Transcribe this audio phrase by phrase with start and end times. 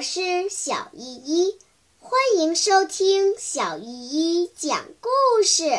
[0.00, 1.58] 我是小依依，
[1.98, 5.78] 欢迎收听小依依讲故事。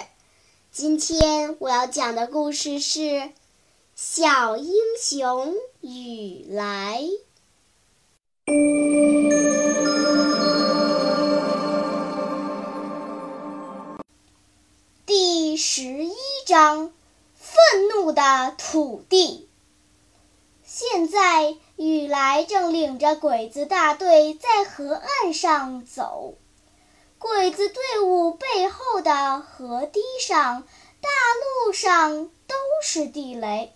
[0.72, 3.00] 今天我要讲的故事是
[3.96, 7.02] 《小英雄雨来》
[15.08, 16.14] 第十一
[16.46, 16.94] 章：
[17.34, 19.50] 愤怒的土地。
[20.64, 21.58] 现在。
[21.82, 26.36] 雨来正领着鬼子大队在河岸上走，
[27.18, 30.62] 鬼子队伍背后的河堤上、
[31.02, 31.10] 大
[31.66, 33.74] 路上都是地雷，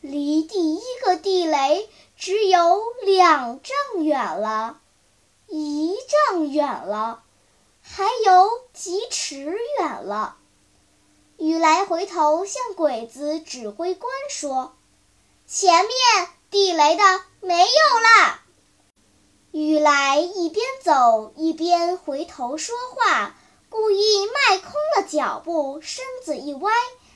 [0.00, 4.80] 离第一个地雷只有两丈远了，
[5.46, 5.94] 一
[6.32, 7.22] 丈远了，
[7.80, 10.36] 还有几尺远了。
[11.36, 14.74] 雨来回头向鬼子指挥官说
[15.46, 15.94] ：“前面。”
[16.54, 17.02] 地雷的
[17.40, 18.38] 没有了。
[19.50, 23.34] 雨来一边走一边回头说话，
[23.68, 26.70] 故意迈空了脚步，身子一歪，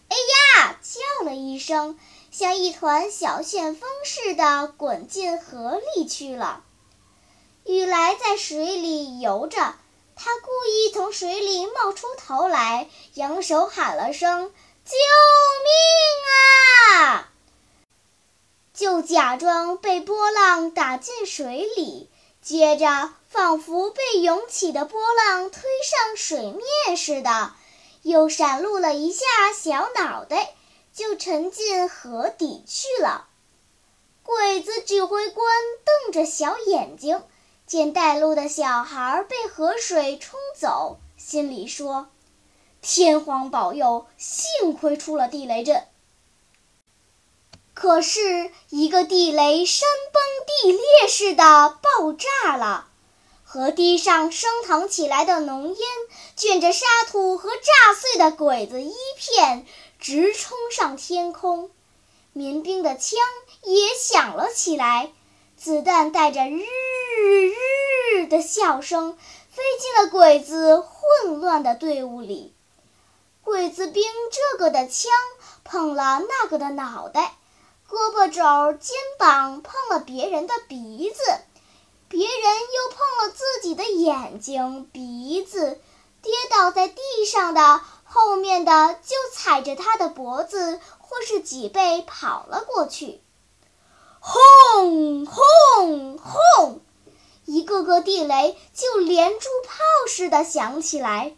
[0.08, 0.16] 哎
[0.56, 1.96] 呀，叫了一声，
[2.32, 6.64] 像一团小旋风似的滚进河里去了。
[7.62, 9.76] 雨来在水里游着，
[10.16, 14.52] 他故意从水里冒出头来，扬手喊了声
[14.84, 14.96] ：“救
[15.62, 17.27] 命啊！”
[18.78, 22.08] 就假装被波浪打进水里，
[22.40, 27.54] 接着仿佛被涌起的波浪推上水面似的，
[28.02, 30.54] 又闪露了一下小脑袋，
[30.94, 33.26] 就沉进河底去了。
[34.22, 35.44] 鬼子指挥官
[36.04, 37.20] 瞪着小眼睛，
[37.66, 42.10] 见带路的小孩被河水冲走，心里说
[42.80, 45.82] ：“天皇保佑，幸亏出了地雷阵。”
[47.80, 52.88] 可是，一个地雷山崩地裂似的爆炸了，
[53.44, 55.76] 河堤上升腾起来的浓烟
[56.34, 59.64] 卷着沙土和炸碎的鬼子一片，
[60.00, 61.70] 直冲上天空。
[62.32, 63.16] 民兵的枪
[63.62, 65.12] 也响了起来，
[65.56, 66.64] 子弹带着日
[68.16, 69.16] 日的笑声
[69.50, 72.52] 飞进了鬼子混乱的队伍里。
[73.44, 74.02] 鬼子兵
[74.32, 75.12] 这个的枪
[75.62, 77.36] 碰了那个的脑袋。
[78.28, 81.22] 肘、肩膀碰了别人的鼻子，
[82.08, 85.80] 别人又碰了自己的眼睛、鼻子，
[86.22, 93.20] 跌倒在地上的后面的就踩着他的脖子或是脊背跑了过去。
[94.20, 96.80] 轰轰轰！
[97.44, 101.34] 一个个地雷就连珠炮似的响起来。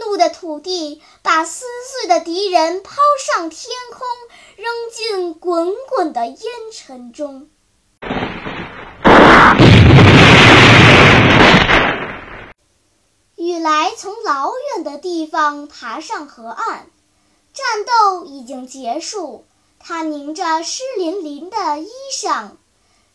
[0.00, 4.06] 怒的土地把撕碎的敌人抛上天空，
[4.56, 6.38] 扔进滚滚的烟
[6.72, 7.48] 尘中。
[13.36, 16.86] 雨来从老远的地方爬上河岸，
[17.54, 19.44] 战斗已经结束。
[19.80, 22.50] 他拧着湿淋淋的衣裳，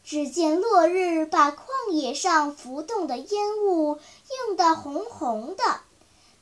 [0.03, 3.99] 只见落日把旷野上浮动的烟雾
[4.47, 5.63] 映得红红的。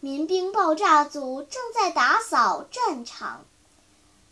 [0.04, 3.46] 民兵爆炸组正在打扫战场，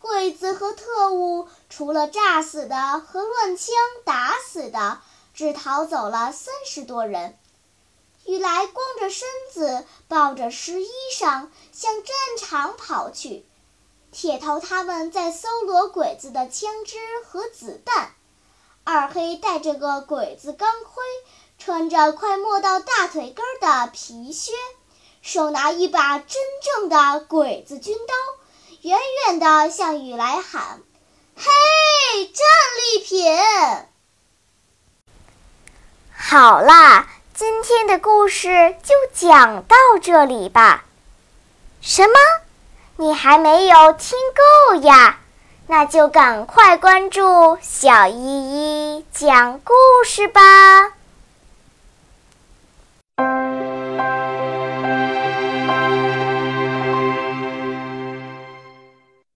[0.00, 3.72] 鬼子和特务除了炸死的和乱枪
[4.04, 5.00] 打死的，
[5.32, 7.38] 只逃走了三十多人。
[8.24, 13.46] 雨来光着身子，抱着湿衣裳向战场跑去。
[14.10, 18.10] 铁头他们在搜罗鬼子的枪支和子弹。
[18.82, 21.04] 二黑戴着个鬼子钢盔，
[21.58, 24.50] 穿着快没到大腿根儿的皮靴。
[25.22, 28.14] 手拿一把真正的鬼子军刀，
[28.82, 30.80] 远远地向雨来喊
[31.36, 31.44] ：“嘿，
[32.26, 33.26] 战利品！”
[36.16, 40.84] 好啦，今天的故事就讲到这里吧。
[41.80, 42.14] 什么？
[42.96, 44.18] 你还没有听
[44.70, 45.18] 够呀？
[45.66, 49.74] 那就赶快关注小依依讲故
[50.04, 50.92] 事吧。